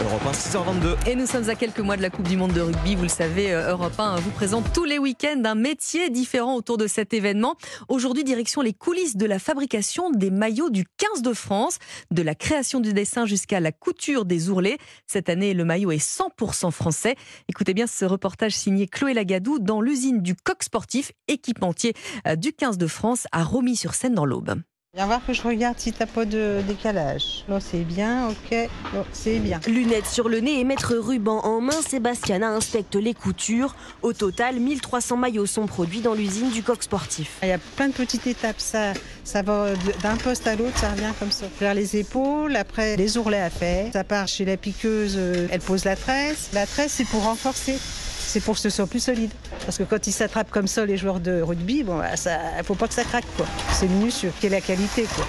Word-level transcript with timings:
Europe 0.00 0.22
6h22. 0.32 1.08
Et 1.08 1.16
nous 1.16 1.26
sommes 1.26 1.48
à 1.48 1.56
quelques 1.56 1.80
mois 1.80 1.96
de 1.96 2.02
la 2.02 2.10
Coupe 2.10 2.28
du 2.28 2.36
Monde 2.36 2.52
de 2.52 2.60
rugby. 2.60 2.94
Vous 2.94 3.02
le 3.02 3.08
savez, 3.08 3.52
euh, 3.52 3.72
Europe 3.72 3.98
1 3.98 4.16
vous 4.16 4.30
présente 4.30 4.72
tous 4.72 4.84
les 4.84 4.98
week-ends 4.98 5.42
un 5.44 5.56
métier 5.56 6.08
différent 6.08 6.54
autour 6.54 6.76
de 6.76 6.86
cet 6.86 7.14
événement. 7.14 7.56
Aujourd'hui, 7.88 8.22
direction 8.22 8.62
les 8.62 8.72
coulisses 8.72 9.16
de 9.16 9.26
la 9.26 9.40
fabrication 9.40 10.10
des 10.10 10.30
maillots 10.30 10.70
du 10.70 10.84
15 10.98 11.22
de 11.22 11.32
France, 11.32 11.78
de 12.12 12.22
la 12.22 12.36
création 12.36 12.78
du 12.78 12.92
dessin 12.92 13.26
jusqu'à 13.26 13.58
la 13.58 13.72
couture 13.72 14.24
des 14.24 14.50
ourlets. 14.50 14.78
Cette 15.08 15.28
année, 15.28 15.52
le 15.52 15.64
maillot 15.64 15.90
est 15.90 16.04
100% 16.04 16.70
français. 16.70 17.16
Écoutez 17.48 17.74
bien 17.74 17.88
ce 17.88 18.04
reportage 18.04 18.52
signé 18.52 18.86
Chloé 18.86 19.14
Lagadou 19.14 19.58
dans 19.58 19.80
l'usine 19.80 20.22
du 20.22 20.36
Coq 20.36 20.62
Sportif, 20.62 21.10
équipementier 21.26 21.94
euh, 22.28 22.36
du 22.36 22.52
15 22.52 22.78
de 22.78 22.86
France 22.86 23.26
à 23.32 23.42
Romilly-sur-Seine 23.42 24.14
dans 24.14 24.26
l'Aube. 24.26 24.62
Viens 24.94 25.06
voir 25.06 25.24
que 25.26 25.32
je 25.32 25.40
regarde 25.40 25.78
si 25.78 25.90
t'as 25.90 26.04
pas 26.04 26.26
de 26.26 26.60
décalage. 26.68 27.46
Là, 27.48 27.60
c'est 27.60 27.80
bien, 27.80 28.28
ok. 28.28 28.68
c'est 29.14 29.38
bien. 29.38 29.58
Lunettes 29.66 30.04
sur 30.04 30.28
le 30.28 30.40
nez 30.40 30.60
et 30.60 30.64
mettre 30.64 30.94
ruban 30.96 31.40
en 31.46 31.62
main, 31.62 31.80
Sébastien 31.80 32.42
inspecte 32.42 32.94
les 32.96 33.14
coutures. 33.14 33.74
Au 34.02 34.12
total, 34.12 34.60
1300 34.60 35.16
maillots 35.16 35.46
sont 35.46 35.64
produits 35.64 36.02
dans 36.02 36.12
l'usine 36.12 36.50
du 36.50 36.62
coq 36.62 36.82
sportif. 36.82 37.38
Il 37.42 37.48
y 37.48 37.52
a 37.52 37.58
plein 37.74 37.88
de 37.88 37.94
petites 37.94 38.26
étapes. 38.26 38.60
Ça, 38.60 38.92
ça 39.24 39.40
va 39.40 39.68
d'un 40.02 40.16
poste 40.16 40.46
à 40.46 40.56
l'autre, 40.56 40.76
ça 40.76 40.90
revient 40.90 41.14
comme 41.18 41.30
ça. 41.30 41.46
Faire 41.48 41.72
les 41.72 41.96
épaules, 41.96 42.54
après 42.54 42.98
les 42.98 43.16
ourlets 43.16 43.40
à 43.40 43.48
faire. 43.48 43.90
Ça 43.94 44.04
part 44.04 44.28
chez 44.28 44.44
la 44.44 44.58
piqueuse, 44.58 45.18
elle 45.50 45.60
pose 45.60 45.86
la 45.86 45.96
tresse. 45.96 46.50
La 46.52 46.66
tresse, 46.66 46.92
c'est 46.92 47.08
pour 47.08 47.22
renforcer 47.24 47.78
c'est 48.32 48.40
pour 48.40 48.54
que 48.54 48.60
ce 48.60 48.70
soit 48.70 48.86
plus 48.86 49.00
solide. 49.00 49.30
Parce 49.66 49.76
que 49.76 49.82
quand 49.82 50.06
ils 50.06 50.12
s'attrapent 50.12 50.50
comme 50.50 50.66
ça, 50.66 50.86
les 50.86 50.96
joueurs 50.96 51.20
de 51.20 51.42
rugby, 51.42 51.82
bon, 51.82 51.98
bah, 51.98 52.16
ça, 52.16 52.38
faut 52.64 52.74
pas 52.74 52.88
que 52.88 52.94
ça 52.94 53.04
craque, 53.04 53.26
quoi. 53.36 53.44
C'est 53.72 53.88
minutieux. 53.88 54.32
Quelle 54.40 54.54
est 54.54 54.56
la 54.56 54.62
qualité, 54.62 55.02
quoi. 55.14 55.26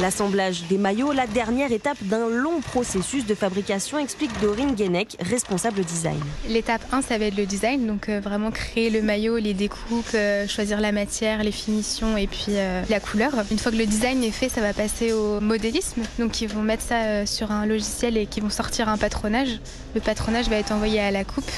L'assemblage 0.00 0.64
des 0.68 0.78
maillots, 0.78 1.12
la 1.12 1.26
dernière 1.26 1.70
étape 1.70 1.98
d'un 2.02 2.28
long 2.28 2.62
processus 2.62 3.26
de 3.26 3.34
fabrication, 3.34 3.98
explique 3.98 4.30
Dorine 4.40 4.74
Guenec, 4.74 5.18
responsable 5.20 5.84
design. 5.84 6.18
L'étape 6.48 6.80
1, 6.92 7.02
ça 7.02 7.18
va 7.18 7.26
être 7.26 7.36
le 7.36 7.44
design, 7.44 7.86
donc 7.86 8.08
euh, 8.08 8.20
vraiment 8.20 8.50
créer 8.50 8.88
le 8.88 9.02
maillot, 9.02 9.36
les 9.36 9.54
découpes, 9.54 10.14
euh, 10.14 10.48
choisir 10.48 10.80
la 10.80 10.92
matière, 10.92 11.42
les 11.42 11.52
finitions 11.52 12.16
et 12.16 12.26
puis 12.26 12.52
euh, 12.56 12.82
la 12.88 13.00
couleur. 13.00 13.32
Une 13.50 13.58
fois 13.58 13.70
que 13.70 13.76
le 13.76 13.86
design 13.86 14.24
est 14.24 14.30
fait, 14.30 14.48
ça 14.48 14.62
va 14.62 14.72
passer 14.72 15.12
au 15.12 15.40
modélisme. 15.40 16.02
Donc 16.18 16.40
ils 16.40 16.48
vont 16.48 16.62
mettre 16.62 16.82
ça 16.82 17.26
sur 17.26 17.50
un 17.50 17.66
logiciel 17.66 18.16
et 18.16 18.24
qui 18.24 18.40
vont 18.40 18.50
sortir 18.50 18.88
un 18.88 18.96
patronage. 18.96 19.60
Le 19.94 20.00
patronage 20.00 20.48
va 20.48 20.56
être 20.56 20.72
envoyé 20.72 21.00
à 21.00 21.10
la 21.10 21.24
coupe 21.24 21.50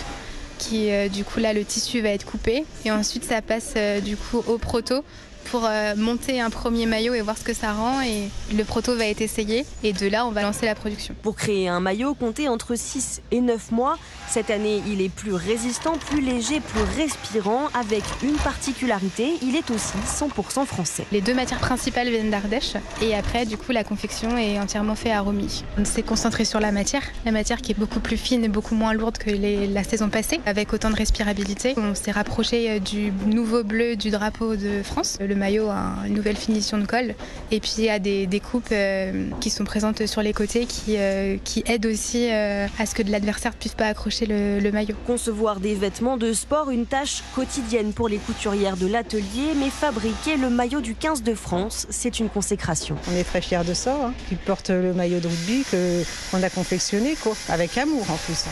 qui 0.59 0.91
euh, 0.91 1.09
du 1.09 1.25
coup 1.25 1.41
là 1.41 1.53
le 1.53 1.64
tissu 1.64 2.01
va 2.01 2.11
être 2.11 2.27
coupé. 2.27 2.64
Et 2.84 2.91
ensuite 2.91 3.25
ça 3.25 3.41
passe 3.42 3.75
euh, 3.77 4.01
du 4.01 4.17
coup 4.17 4.42
au 4.47 4.59
proto 4.59 5.05
pour 5.51 5.65
euh, 5.65 5.95
monter 5.97 6.41
un 6.41 6.51
premier 6.51 6.87
maillot 6.87 7.15
et 7.15 7.21
voir 7.21 7.37
ce 7.37 7.45
que 7.45 7.55
ça 7.55 7.73
rend. 7.73 8.03
Et 8.03 8.29
le 8.55 8.65
proto 8.65 8.95
va 8.95 9.07
être 9.07 9.21
essayé. 9.21 9.65
Et 9.83 9.93
de 9.93 10.07
là, 10.07 10.27
on 10.27 10.31
va 10.31 10.43
lancer 10.43 10.67
la 10.67 10.75
production. 10.75 11.15
Pour 11.23 11.37
créer 11.37 11.69
un 11.69 11.81
maillot, 11.81 12.15
comptez 12.15 12.49
entre 12.49 12.75
6 12.77 13.23
et 13.31 13.41
9 13.41 13.73
mois. 13.73 13.99
Cette 14.29 14.51
année, 14.51 14.83
il 14.87 15.01
est 15.01 15.09
plus 15.09 15.33
résistant, 15.33 15.93
plus 15.93 16.21
léger, 16.21 16.61
plus 16.61 16.83
respirant. 16.97 17.69
Avec 17.75 18.03
une 18.23 18.37
particularité, 18.37 19.35
il 19.43 19.57
est 19.57 19.71
aussi 19.71 19.95
100% 20.07 20.67
français. 20.67 21.07
Les 21.13 21.21
deux 21.21 21.35
matières 21.35 21.61
principales 21.61 22.11
viennent 22.11 22.31
d'Ardèche. 22.31 22.75
Et 23.01 23.15
après, 23.15 23.47
du 23.47 23.57
coup, 23.57 23.73
la 23.73 23.85
confection 23.85 24.37
est 24.37 24.59
entièrement 24.59 24.95
faite 24.95 25.12
à 25.12 25.21
Romy. 25.21 25.65
On 25.79 25.85
s'est 25.85 26.03
concentré 26.03 26.45
sur 26.45 26.61
la 26.61 26.73
matière. 26.73 27.03
La 27.25 27.33
matière 27.33 27.62
qui 27.62 27.73
est 27.73 27.79
beaucoup 27.79 28.01
plus 28.01 28.17
fine 28.17 28.45
et 28.45 28.49
beaucoup 28.49 28.75
moins 28.75 28.93
lourde 28.93 29.19
que 29.19 29.31
la 29.31 29.85
saison 29.85 30.09
passée, 30.09 30.41
avec 30.47 30.73
autant 30.73 30.91
de 30.91 30.97
respirabilité. 30.97 31.75
On 31.77 31.95
s'est 31.95 32.11
rapproché 32.11 32.71
euh, 32.71 32.79
du 32.79 33.12
nouveau 33.27 33.65
bleu 33.65 33.97
du 33.97 34.11
drapeau 34.11 34.57
de 34.57 34.83
France. 34.83 35.19
Le 35.21 35.35
maillot 35.39 35.69
a 35.69 35.94
une 36.06 36.14
nouvelle 36.14 36.36
finition 36.36 36.78
de 36.78 36.86
colle. 36.86 37.14
Et 37.50 37.61
puis 37.61 37.75
il 37.78 37.84
y 37.84 37.91
a 37.91 37.98
des, 37.98 38.41
coupes 38.41 38.69
euh, 38.72 39.31
qui 39.41 39.50
sont 39.50 39.64
présentes 39.64 40.06
sur 40.06 40.22
les 40.22 40.33
côtés 40.33 40.67
qui, 40.67 40.97
euh, 40.97 41.36
qui 41.44 41.64
aident 41.67 41.86
aussi 41.86 42.31
euh, 42.31 42.67
à 42.78 42.86
ce 42.86 42.94
que 42.94 43.03
l'adversaire 43.03 43.53
ne 43.53 43.56
puisse 43.56 43.75
pas 43.75 43.86
accrocher 43.86 44.27
le, 44.27 44.61
le, 44.61 44.72
maillot. 44.72 44.97
Concevoir 45.06 45.61
des 45.61 45.75
vêtements 45.75 46.16
de 46.16 46.32
sport, 46.32 46.71
une 46.71 46.87
tâche 46.87 47.22
quotidienne 47.34 47.93
pour 47.93 48.09
les 48.09 48.19
couturières 48.19 48.77
de 48.77 48.87
l'atelier, 48.87 49.54
mais 49.56 49.71
fabriquer 49.71 50.37
le 50.37 50.50
maillot 50.50 50.81
du 50.81 50.94
15 50.94 51.22
de 51.22 51.34
France, 51.34 51.87
c'est 51.91 52.19
une 52.19 52.28
consécration. 52.28 52.97
On 53.10 53.16
est 53.16 53.25
très 53.25 53.41
fiers 53.41 53.65
de 53.66 53.75
ça, 53.75 53.97
hein, 54.06 54.12
qu'ils 54.28 54.38
portent 54.38 54.71
le 54.71 54.93
maillot 54.93 55.21
de 55.21 55.28
rugby 55.28 55.65
qu'on 55.71 56.43
a 56.43 56.50
confectionné, 56.50 57.16
quoi, 57.22 57.34
avec 57.48 57.77
amour 57.78 58.04
en 58.10 58.16
plus. 58.16 58.44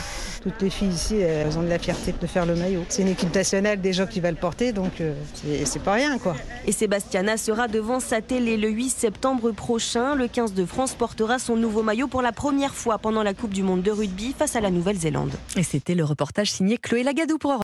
Toutes 0.46 0.62
les 0.62 0.70
filles 0.70 0.90
ici, 0.90 1.16
elles 1.16 1.58
ont 1.58 1.62
de 1.64 1.68
la 1.68 1.80
fierté 1.80 2.14
de 2.20 2.26
faire 2.28 2.46
le 2.46 2.54
maillot. 2.54 2.84
C'est 2.88 3.02
une 3.02 3.08
équipe 3.08 3.34
nationale 3.34 3.80
déjà 3.80 4.06
qui 4.06 4.20
va 4.20 4.30
le 4.30 4.36
porter, 4.36 4.70
donc 4.70 5.00
euh, 5.00 5.12
c'est 5.64 5.82
pas 5.82 5.94
rien 5.94 6.18
quoi. 6.18 6.36
Et 6.68 6.70
Sébastiana 6.70 7.36
sera 7.36 7.66
devant 7.66 7.98
sa 7.98 8.20
télé 8.20 8.56
le 8.56 8.68
8 8.68 8.90
septembre 8.90 9.50
prochain. 9.50 10.14
Le 10.14 10.28
15 10.28 10.54
de 10.54 10.64
France 10.64 10.94
portera 10.94 11.40
son 11.40 11.56
nouveau 11.56 11.82
maillot 11.82 12.06
pour 12.06 12.22
la 12.22 12.30
première 12.30 12.76
fois 12.76 12.98
pendant 12.98 13.24
la 13.24 13.34
Coupe 13.34 13.52
du 13.52 13.64
Monde 13.64 13.82
de 13.82 13.90
rugby 13.90 14.36
face 14.38 14.54
à 14.54 14.60
la 14.60 14.70
Nouvelle-Zélande. 14.70 15.32
Et 15.56 15.64
c'était 15.64 15.96
le 15.96 16.04
reportage 16.04 16.52
signé 16.52 16.78
Chloé 16.78 17.02
Lagadou 17.02 17.38
pour 17.38 17.52